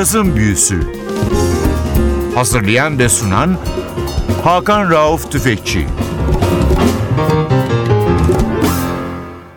[0.00, 0.80] Cazın Büyüsü
[2.34, 3.58] Hazırlayan ve sunan
[4.44, 5.86] Hakan Rauf Tüfekçi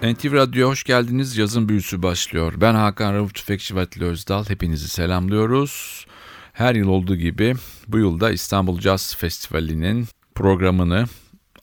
[0.04, 1.38] NTV Radyo'ya hoş geldiniz.
[1.38, 2.54] Yazın büyüsü başlıyor.
[2.57, 4.50] Ben Hakan Rauf Tüfekçi ve Özdal.
[4.50, 6.06] Hepinizi selamlıyoruz.
[6.54, 7.55] Her yıl olduğu gibi
[7.88, 11.05] bu yılda İstanbul Jazz Festivali'nin programını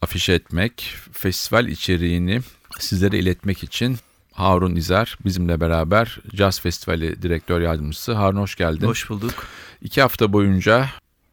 [0.02, 2.40] afişe etmek, festival içeriğini
[2.78, 3.96] sizlere iletmek için
[4.32, 8.12] Harun İzer bizimle beraber Jazz Festivali Direktör Yardımcısı.
[8.12, 8.86] Harun hoş geldin.
[8.86, 9.46] Hoş bulduk.
[9.82, 10.88] İki hafta boyunca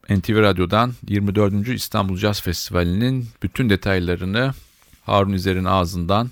[0.10, 1.68] NTV Radyo'dan 24.
[1.68, 4.54] İstanbul Jazz Festivali'nin bütün detaylarını
[5.06, 6.32] Harun İzer'in ağzından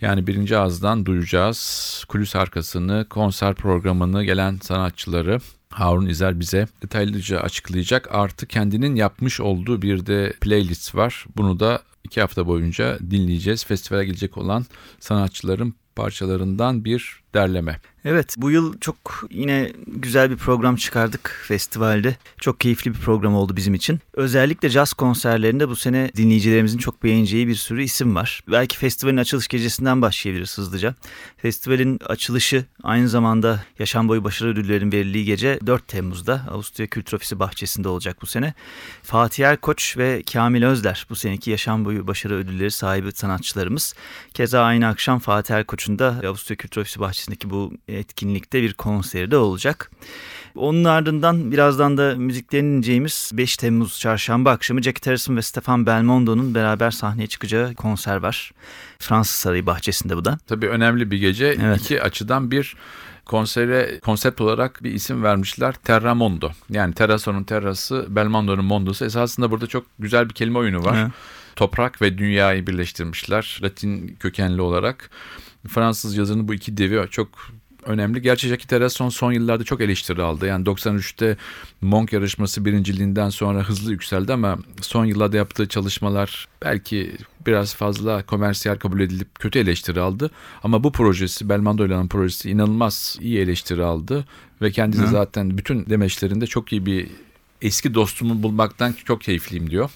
[0.00, 2.04] yani birinci ağızdan duyacağız.
[2.08, 8.14] Kulis arkasını, konser programını, gelen sanatçıları Harun İzer bize detaylıca açıklayacak.
[8.14, 11.26] Artı kendinin yapmış olduğu bir de playlist var.
[11.36, 13.64] Bunu da iki hafta boyunca dinleyeceğiz.
[13.64, 14.66] Festivale gelecek olan
[15.00, 17.80] sanatçıların parçalarından bir derleme.
[18.04, 18.96] Evet bu yıl çok
[19.30, 22.16] yine güzel bir program çıkardık festivalde.
[22.40, 24.00] Çok keyifli bir program oldu bizim için.
[24.14, 28.40] Özellikle jazz konserlerinde bu sene dinleyicilerimizin çok beğeneceği bir sürü isim var.
[28.48, 30.94] Belki festivalin açılış gecesinden başlayabiliriz hızlıca.
[31.36, 37.38] Festivalin açılışı aynı zamanda Yaşam Boyu Başarı Ödülleri'nin verildiği gece 4 Temmuz'da Avusturya Kültür Ofisi
[37.38, 38.54] bahçesinde olacak bu sene.
[39.02, 43.94] Fatih Erkoç ve Kamil Özler bu seneki Yaşam Boyu Başarı Ödülleri sahibi sanatçılarımız.
[44.34, 49.36] Keza aynı akşam Fatih Erkoç'un da Avusturya Kültür Ofisi bahçesindeki bu etkinlikte bir konseri de
[49.36, 49.90] olacak.
[50.54, 56.54] Onun ardından birazdan da müziklerini dinleyeceğimiz 5 Temmuz çarşamba akşamı Jack Harrison ve Stefan Belmondo'nun
[56.54, 58.52] beraber sahneye çıkacağı konser var.
[58.98, 60.38] Fransız Sarayı bahçesinde bu da.
[60.46, 61.56] Tabii önemli bir gece.
[61.62, 61.80] Evet.
[61.80, 62.76] İki açıdan bir
[63.24, 65.74] konsere konsept olarak bir isim vermişler.
[65.74, 66.50] Terramondo.
[66.70, 69.04] Yani Terraso'nun terrası, Belmondo'nun mondosu.
[69.04, 70.98] Esasında burada çok güzel bir kelime oyunu var.
[71.02, 71.12] Evet.
[71.56, 75.10] Toprak ve dünyayı birleştirmişler Latin kökenli olarak.
[75.68, 77.28] Fransız yazının bu iki devi çok
[77.86, 78.22] önemli.
[78.22, 80.46] Gerçi Jackie Terrasson son yıllarda çok eleştiri aldı.
[80.46, 81.36] Yani 93'te
[81.80, 87.12] Monk yarışması birinciliğinden sonra hızlı yükseldi ama son yıllarda yaptığı çalışmalar belki
[87.46, 90.30] biraz fazla komersiyel kabul edilip kötü eleştiri aldı.
[90.62, 94.24] Ama bu projesi, Belmondo ile projesi inanılmaz iyi eleştiri aldı.
[94.62, 95.08] Ve kendisi Hı.
[95.08, 97.08] zaten bütün demeçlerinde çok iyi bir
[97.62, 99.90] eski dostumu bulmaktan çok keyifliyim diyor.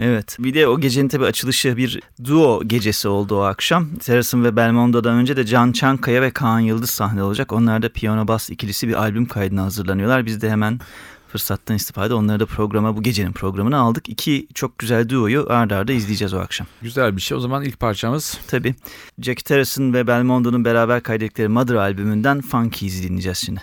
[0.00, 0.36] Evet.
[0.38, 3.96] Bir de o gecenin tabii açılışı bir duo gecesi oldu o akşam.
[3.96, 7.52] Teras'ın ve Belmondo'dan önce de Can Çankaya ve Kaan Yıldız sahne olacak.
[7.52, 10.26] Onlar da piyano bas ikilisi bir albüm kaydına hazırlanıyorlar.
[10.26, 10.80] Biz de hemen
[11.28, 14.08] fırsattan istifade onları da programa bu gecenin programını aldık.
[14.08, 16.66] İki çok güzel duoyu ardarda arda izleyeceğiz o akşam.
[16.82, 17.36] Güzel bir şey.
[17.36, 18.38] O zaman ilk parçamız.
[18.48, 18.74] Tabii.
[19.22, 23.60] Jack Terras'ın ve Belmondo'nun beraber kaydettikleri Mother albümünden Funky'yi dinleyeceğiz şimdi.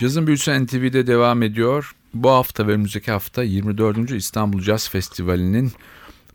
[0.00, 1.94] Cazın Büyüsü NTV'de devam ediyor.
[2.14, 4.10] Bu hafta ve önümüzdeki hafta 24.
[4.10, 5.72] İstanbul Caz Festivali'nin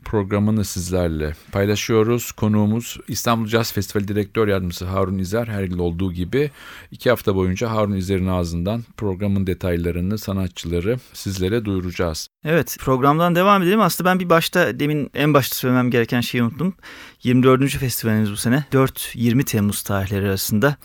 [0.04, 2.32] programını sizlerle paylaşıyoruz.
[2.32, 5.46] Konuğumuz İstanbul Caz Festivali Direktör Yardımcısı Harun İzer.
[5.46, 6.50] Her yıl olduğu gibi
[6.90, 12.28] iki hafta boyunca Harun İzer'in ağzından programın detaylarını, sanatçıları sizlere duyuracağız.
[12.44, 13.80] Evet programdan devam edelim.
[13.80, 16.74] Aslında ben bir başta demin en başta söylemem gereken şeyi unuttum.
[17.22, 17.70] 24.
[17.70, 20.76] festivalimiz bu sene 4-20 Temmuz tarihleri arasında.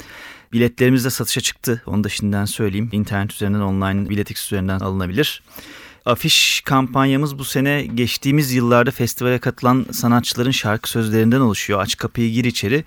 [0.54, 1.84] Biletlerimiz de satışa çıktı.
[1.86, 2.90] Onu da şimdiden söyleyeyim.
[2.92, 5.44] İnternet üzerinden online biletix üzerinden alınabilir.
[6.06, 11.80] Afiş kampanyamız bu sene geçtiğimiz yıllarda festivale katılan sanatçıların şarkı sözlerinden oluşuyor.
[11.82, 12.84] Aç kapıyı gir içeri.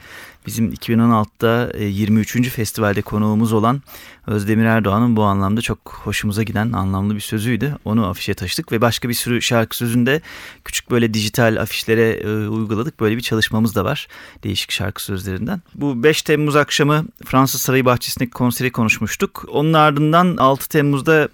[0.47, 2.37] Bizim 2016'da 23.
[2.37, 3.83] E, festivalde konuğumuz olan
[4.27, 7.77] Özdemir Erdoğan'ın bu anlamda çok hoşumuza giden anlamlı bir sözüydü.
[7.85, 10.21] Onu afişe taşıdık ve başka bir sürü şarkı sözünde
[10.65, 13.01] küçük böyle dijital afişlere e, uyguladık.
[13.01, 14.09] Böyle bir çalışmamız da var
[14.45, 15.63] değişik şarkı sözlerinden.
[15.75, 19.45] Bu 5 Temmuz akşamı Fransız Sarayı Bahçesi'ndeki konseri konuşmuştuk.
[19.49, 21.29] Onun ardından 6 Temmuz'da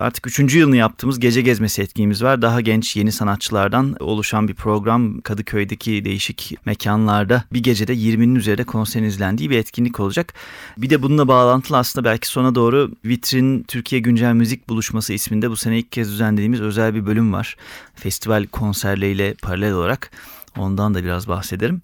[0.00, 2.42] Artık üçüncü yılını yaptığımız gece gezmesi etkinliğimiz var.
[2.42, 5.20] Daha genç yeni sanatçılardan oluşan bir program.
[5.20, 10.34] Kadıköy'deki değişik mekanlarda bir gecede 20'nin üzerinde konserin izlendiği bir etkinlik olacak.
[10.78, 15.56] Bir de bununla bağlantılı aslında belki sona doğru Vitrin Türkiye Güncel Müzik Buluşması isminde bu
[15.56, 17.56] sene ilk kez düzenlediğimiz özel bir bölüm var.
[17.94, 20.10] Festival konserleriyle paralel olarak.
[20.58, 21.82] Ondan da biraz bahsederim.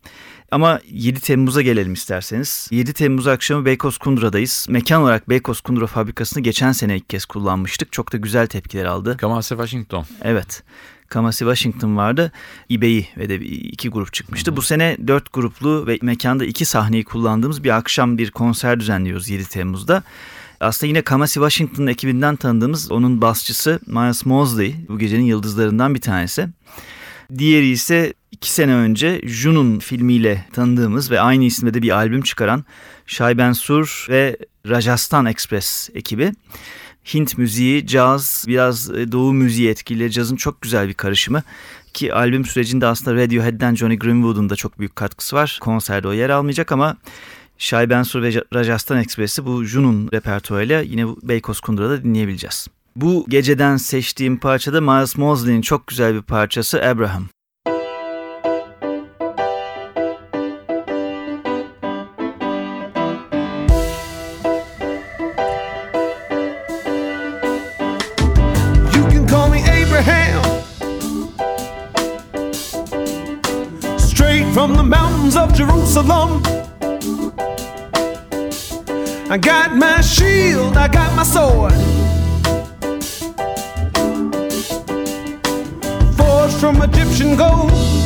[0.55, 2.69] Ama 7 Temmuz'a gelelim isterseniz.
[2.71, 4.67] 7 Temmuz akşamı Beykoz Kundra'dayız.
[4.69, 7.93] Mekan olarak Beykoz Kundra fabrikasını geçen sene ilk kez kullanmıştık.
[7.93, 9.17] Çok da güzel tepkiler aldı.
[9.17, 10.07] Kamasi Washington.
[10.23, 10.63] Evet.
[11.09, 12.33] Kamasi Washington vardı.
[12.69, 14.51] İbeyi ve de iki grup çıkmıştı.
[14.51, 14.57] Hı.
[14.57, 19.49] Bu sene dört gruplu ve mekanda iki sahneyi kullandığımız bir akşam bir konser düzenliyoruz 7
[19.49, 20.03] Temmuz'da.
[20.61, 26.49] Aslında yine Kamasi Washington'ın ekibinden tanıdığımız onun basçısı Miles Mosley bu gecenin yıldızlarından bir tanesi.
[27.39, 32.65] Diğeri ise iki sene önce Jun'un filmiyle tanıdığımız ve aynı isimde de bir albüm çıkaran
[33.07, 34.37] Shai Sur ve
[34.69, 36.33] Rajasthan Express ekibi.
[37.15, 41.43] Hint müziği, caz, biraz e, doğu müziği etkili, cazın çok güzel bir karışımı.
[41.95, 45.59] Ki albüm sürecinde aslında Radiohead'den Johnny Greenwood'un da çok büyük katkısı var.
[45.63, 46.97] Konserde o yer almayacak ama
[47.59, 52.69] Shai Sur ve Rajasthan Express'i bu Jun'un repertuarıyla yine Beykoz Kundra'da dinleyebileceğiz.
[52.97, 57.29] Bu geceden seçtiğim parçada Miles Mosley'in çok güzel bir parçası Abraham.
[74.55, 76.41] from the mountains of Jerusalem.
[79.29, 82.04] I got my shield, I got my sword.
[86.65, 88.04] From Egyptian gold.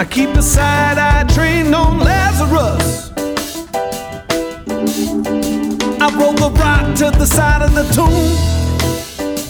[0.00, 3.12] I keep a side eye trained on Lazarus.
[6.00, 8.32] I roll a rock to the side of the tomb.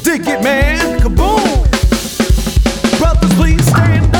[0.02, 0.98] Dig it, man.
[0.98, 1.68] Kaboom.
[2.98, 4.19] Brothers, please stand up.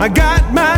[0.00, 0.77] I got my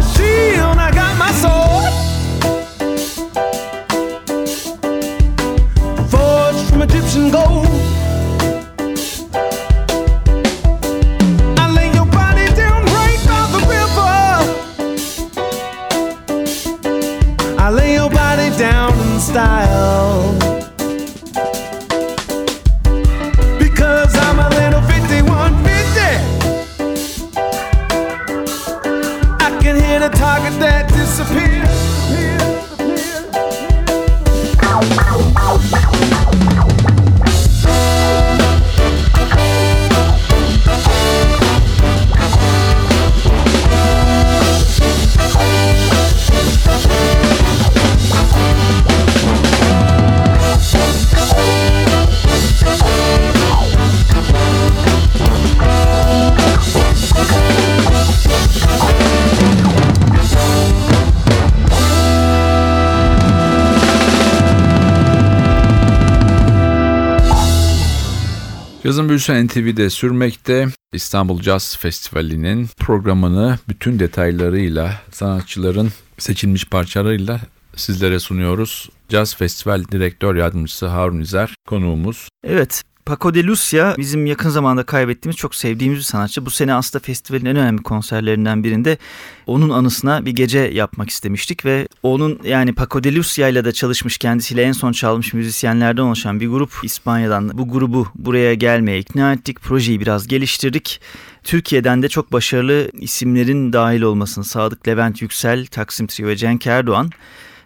[69.11, 70.67] Büyüsü NTV'de sürmekte.
[70.93, 77.41] İstanbul Jazz Festivali'nin programını bütün detaylarıyla sanatçıların seçilmiş parçalarıyla
[77.77, 78.91] sizlere sunuyoruz.
[79.09, 82.29] Jazz Festival Direktör Yardımcısı Harun İzer konuğumuz.
[82.45, 86.47] Evet, Paco de Lucia bizim yakın zamanda kaybettiğimiz çok sevdiğimiz bir sanatçı.
[86.47, 88.99] Bu sene aslında festivalin en önemli konserlerinden birinde
[89.47, 94.19] onun anısına bir gece yapmak istemiştik ve onun yani Paco de Lucia ile de çalışmış
[94.19, 99.61] kendisiyle en son çalmış müzisyenlerden oluşan bir grup İspanya'dan bu grubu buraya gelmeye ikna ettik.
[99.61, 101.01] Projeyi biraz geliştirdik.
[101.45, 104.89] Türkiye'den de çok başarılı isimlerin dahil olmasını sağladık.
[104.89, 107.11] Levent Yüksel, Taksim Trio ve Cenk Erdoğan.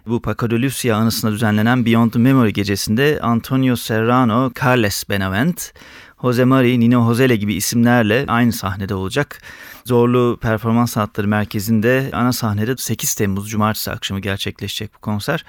[0.07, 0.21] Bu
[0.61, 5.73] Lucia anısına düzenlenen Beyond the Memory gecesinde Antonio Serrano, Carles Benavent,
[6.21, 9.41] Jose Mari, Nino Hosele gibi isimlerle aynı sahnede olacak.
[9.87, 15.45] Zorlu Performans Sanatları Merkezi'nde ana sahnede 8 Temmuz Cumartesi akşamı gerçekleşecek bu konser.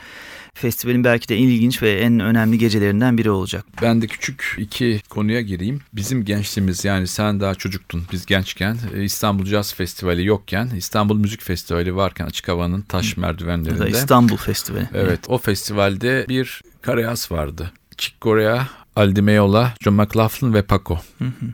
[0.54, 3.64] Festivalin belki de en ilginç ve en önemli gecelerinden biri olacak.
[3.82, 5.80] Ben de küçük iki konuya gireyim.
[5.92, 11.42] Bizim gençliğimiz yani sen daha çocuktun biz gençken e, İstanbul Jazz Festivali yokken İstanbul Müzik
[11.42, 13.88] Festivali varken açık havanın taş merdivenlerinde.
[13.88, 14.88] İstanbul Festivali.
[14.94, 17.72] Evet o festivalde bir karayas vardı.
[17.98, 20.98] Chick Corea, Aldi Meola, John McLaughlin ve Paco.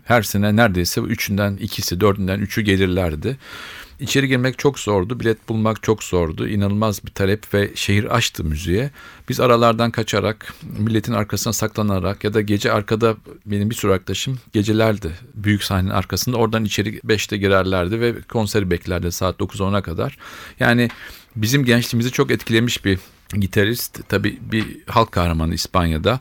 [0.05, 3.39] Her sene neredeyse üçünden ikisi, dördünden üçü gelirlerdi.
[4.01, 6.49] İçeri girmek çok zordu, bilet bulmak çok zordu.
[6.49, 8.91] İnanılmaz bir talep ve şehir açtı müziğe.
[9.29, 15.13] Biz aralardan kaçarak, milletin arkasına saklanarak ya da gece arkada benim bir sürü arkadaşım gecelerdi
[15.35, 16.37] büyük sahnenin arkasında.
[16.37, 20.19] Oradan içeri 5'te girerlerdi ve konseri beklerdi saat 9-10'a kadar.
[20.61, 20.89] Yani
[21.37, 22.99] bizim gençliğimizi çok etkilemiş bir
[23.41, 26.19] gitarist tabii bir halk kahramanı İspanya'da.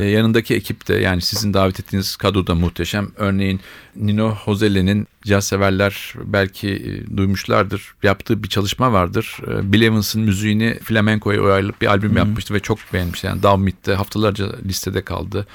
[0.00, 3.08] Ee, yanındaki ekip de yani sizin davet ettiğiniz kadro da muhteşem.
[3.16, 3.60] Örneğin
[3.96, 7.94] Nino Hosele'nin caz severler belki e, duymuşlardır.
[8.02, 9.38] Yaptığı bir çalışma vardır.
[9.48, 13.24] Ee, Bill Evans'ın müziğini flamencoya uyarlayıp bir albüm yapmıştı ve çok beğenmiş.
[13.24, 15.46] Yani Downbeat'te haftalarca listede kaldı.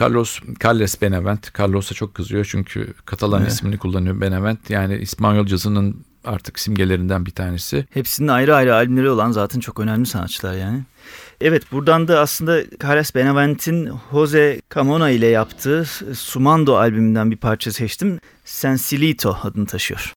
[0.00, 1.58] Carlos Carles Benavent.
[1.58, 3.52] Carlos'a çok kızıyor çünkü Katalan Evet.
[3.52, 4.70] ismini kullanıyor Benavent.
[4.70, 7.86] Yani İspanyol cazının artık simgelerinden bir tanesi.
[7.90, 10.80] Hepsinin ayrı ayrı albümleri olan zaten çok önemli sanatçılar yani.
[11.40, 18.20] Evet buradan da aslında Carles Benavent'in Jose Camona ile yaptığı Sumando albümünden bir parça seçtim.
[18.44, 20.12] Sensilito adını taşıyor.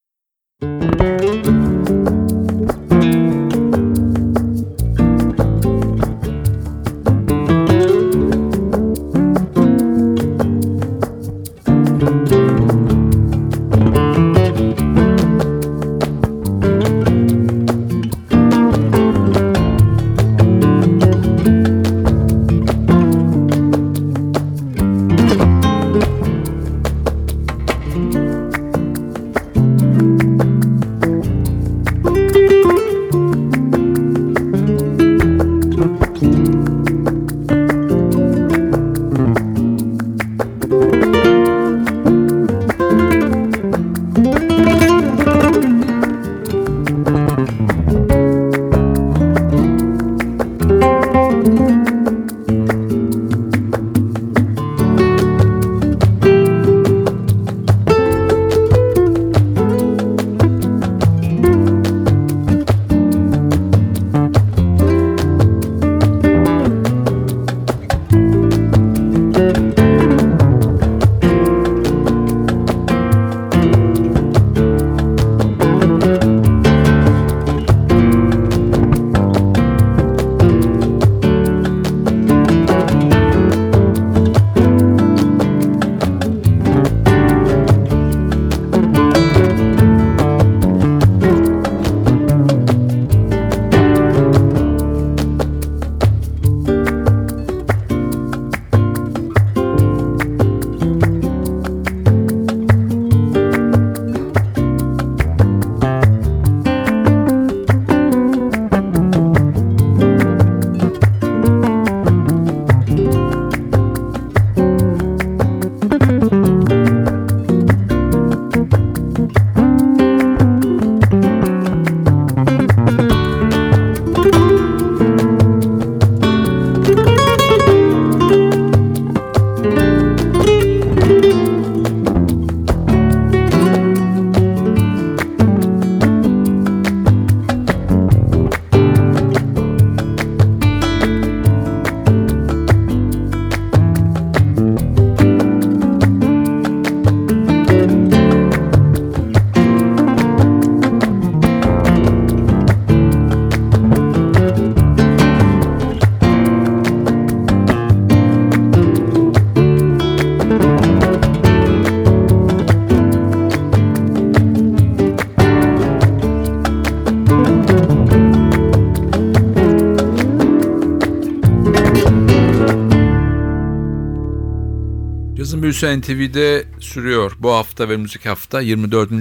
[175.45, 177.37] Cazın Büyüsü NTV'de sürüyor.
[177.39, 179.11] Bu hafta ve müzik hafta 24.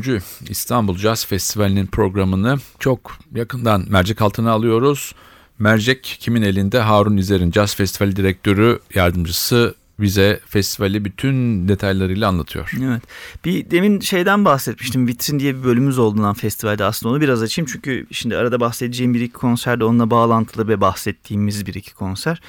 [0.48, 5.14] İstanbul Jazz Festivali'nin programını çok yakından mercek altına alıyoruz.
[5.58, 6.80] Mercek kimin elinde?
[6.80, 12.70] Harun İzer'in Jazz Festivali Direktörü Yardımcısı bize festivali bütün detaylarıyla anlatıyor.
[12.84, 13.02] Evet.
[13.44, 15.08] Bir demin şeyden bahsetmiştim.
[15.08, 17.70] Vitrin diye bir bölümümüz olduğundan festivalde aslında onu biraz açayım.
[17.72, 22.40] Çünkü şimdi arada bahsedeceğim bir iki konser de onunla bağlantılı ve bahsettiğimiz bir iki konser.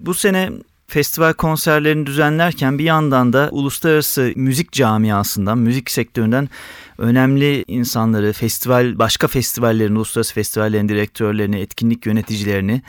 [0.00, 0.50] Bu sene
[0.88, 6.48] festival konserlerini düzenlerken bir yandan da uluslararası müzik camiasından, müzik sektöründen
[6.98, 12.82] önemli insanları, festival başka festivallerin, uluslararası festivallerin direktörlerini, etkinlik yöneticilerini,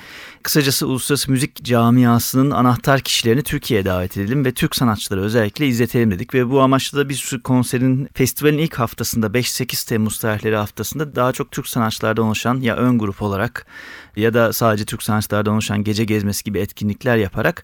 [0.44, 6.34] kısacası uluslararası müzik camiasının anahtar kişilerini Türkiye'ye davet edelim ve Türk sanatçıları özellikle izletelim dedik
[6.34, 11.32] ve bu amaçla da bir sürü konserin festivalin ilk haftasında 5-8 Temmuz tarihleri haftasında daha
[11.32, 13.66] çok Türk sanatçılardan oluşan ya ön grup olarak
[14.16, 17.64] ya da sadece Türk sanatçılardan oluşan gece gezmesi gibi etkinlikler yaparak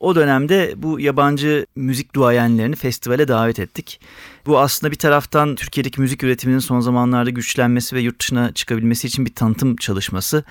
[0.00, 4.00] o dönemde bu yabancı müzik duayenlerini festivale davet ettik.
[4.46, 9.26] Bu aslında bir taraftan Türkiye'deki müzik üretiminin son zamanlarda güçlenmesi ve yurt dışına çıkabilmesi için
[9.26, 10.44] bir tanıtım çalışması.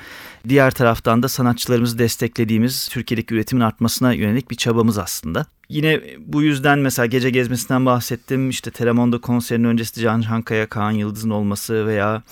[0.49, 5.45] Diğer taraftan da sanatçılarımızı desteklediğimiz Türkiye'deki üretimin artmasına yönelik bir çabamız aslında.
[5.69, 8.49] Yine bu yüzden mesela gece gezmesinden bahsettim.
[8.49, 12.23] İşte Telemon'da konserinin öncesi Can Hankaya, Kaan Yıldız'ın olması veya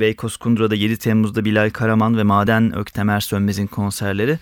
[0.00, 4.38] Beykoz Kundra'da 7 Temmuz'da Bilal Karaman ve Maden Öktemer Sönmez'in konserleri.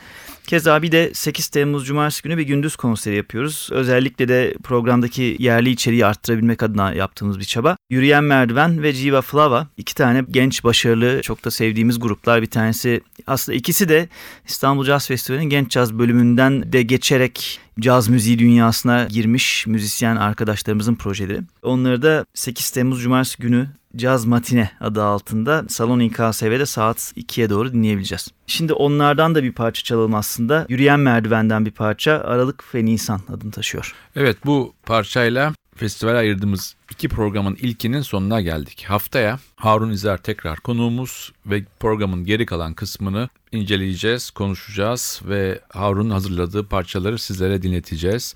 [0.46, 3.68] Keza bir de 8 Temmuz Cumartesi günü bir gündüz konseri yapıyoruz.
[3.72, 7.76] Özellikle de programdaki yerli içeriği arttırabilmek adına yaptığımız bir çaba.
[7.90, 12.42] Yürüyen Merdiven ve Jiva Flava iki tane genç başarılı çok da sevdiğimiz gruplar.
[12.42, 14.08] Bir tanesi aslında ikisi de
[14.46, 21.40] İstanbul Jazz Festivali'nin genç caz bölümünden de geçerek caz müziği dünyasına girmiş müzisyen arkadaşlarımızın projeleri.
[21.62, 27.72] Onları da 8 Temmuz Cumartesi günü Caz Matine adı altında Salon İKSV'de saat 2'ye doğru
[27.72, 28.28] dinleyebileceğiz.
[28.46, 30.66] Şimdi onlardan da bir parça çalalım aslında.
[30.68, 33.94] Yürüyen Merdivenden bir parça Aralık ve Nisan adını taşıyor.
[34.16, 38.84] Evet bu parçayla festivale ayırdığımız iki programın ilkinin sonuna geldik.
[38.88, 46.66] Haftaya Harun İzer tekrar konuğumuz ve programın geri kalan kısmını inceleyeceğiz, konuşacağız ve Harun hazırladığı
[46.66, 48.34] parçaları sizlere dinleteceğiz.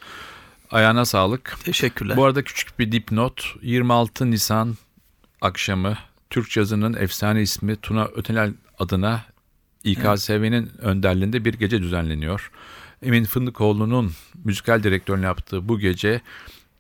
[0.71, 1.57] Ayağına sağlık.
[1.65, 2.17] Teşekkürler.
[2.17, 3.45] Bu arada küçük bir dipnot.
[3.63, 4.77] 26 Nisan
[5.41, 5.99] akşamı
[6.31, 9.25] Türk cazının efsane ismi Tuna Ötenel adına
[9.85, 12.51] İKSV'nin önderliğinde bir gece düzenleniyor.
[13.03, 14.13] Emin Fındıkoğlu'nun
[14.45, 16.21] müzikal direktörünü yaptığı bu gece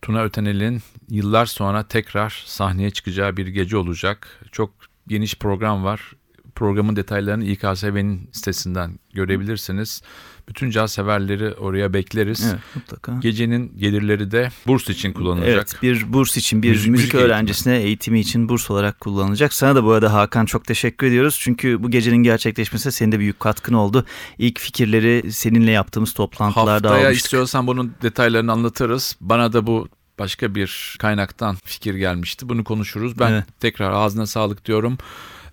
[0.02, 4.40] Tuna Ötenel'in yıllar sonra tekrar sahneye çıkacağı bir gece olacak.
[4.52, 4.70] Çok
[5.08, 6.12] geniş program var.
[6.54, 10.02] Programın detaylarını İKSV'nin sitesinden görebilirsiniz.
[10.50, 12.46] Bütün caz severleri oraya bekleriz.
[12.50, 13.12] Evet, mutlaka.
[13.20, 15.48] Gecenin gelirleri de burs için kullanılacak.
[15.54, 17.22] Evet bir burs için bir Müzik- müzik, müzik eğitimi.
[17.22, 18.20] öğrencisine eğitimi.
[18.20, 19.52] için burs olarak kullanılacak.
[19.54, 21.38] Sana da bu arada Hakan çok teşekkür ediyoruz.
[21.40, 24.04] Çünkü bu gecenin gerçekleşmesine senin de büyük katkın oldu.
[24.38, 27.24] İlk fikirleri seninle yaptığımız toplantılarda Haftaya almıştık.
[27.24, 29.16] istiyorsan bunun detaylarını anlatırız.
[29.20, 32.48] Bana da bu başka bir kaynaktan fikir gelmişti.
[32.48, 33.18] Bunu konuşuruz.
[33.18, 33.44] Ben Evet.
[33.60, 34.98] tekrar ağzına sağlık diyorum.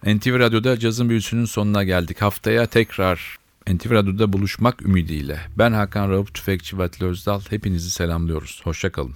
[0.05, 2.21] NTV Radyo'da cazın büyüsünün sonuna geldik.
[2.21, 3.93] Haftaya tekrar NTV
[4.33, 5.39] buluşmak ümidiyle.
[5.57, 7.41] Ben Hakan Rauf Tüfekçi Vatli Özdal.
[7.49, 8.61] Hepinizi selamlıyoruz.
[8.63, 9.15] Hoşçakalın.